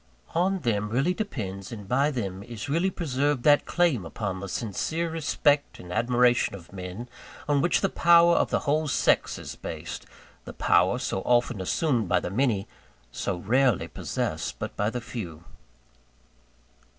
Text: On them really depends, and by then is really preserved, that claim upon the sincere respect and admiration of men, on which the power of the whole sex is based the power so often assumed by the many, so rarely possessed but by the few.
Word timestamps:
On 0.33 0.61
them 0.61 0.89
really 0.89 1.13
depends, 1.13 1.71
and 1.71 1.87
by 1.87 2.09
then 2.09 2.41
is 2.41 2.67
really 2.67 2.89
preserved, 2.89 3.43
that 3.43 3.65
claim 3.67 4.03
upon 4.03 4.39
the 4.39 4.49
sincere 4.49 5.07
respect 5.11 5.77
and 5.79 5.93
admiration 5.93 6.55
of 6.55 6.73
men, 6.73 7.07
on 7.47 7.61
which 7.61 7.81
the 7.81 7.87
power 7.87 8.33
of 8.35 8.49
the 8.49 8.61
whole 8.61 8.87
sex 8.87 9.37
is 9.37 9.55
based 9.55 10.07
the 10.43 10.53
power 10.53 10.97
so 10.97 11.21
often 11.21 11.61
assumed 11.61 12.09
by 12.09 12.19
the 12.19 12.31
many, 12.31 12.67
so 13.11 13.37
rarely 13.37 13.87
possessed 13.87 14.55
but 14.57 14.75
by 14.75 14.89
the 14.89 15.01
few. 15.01 15.43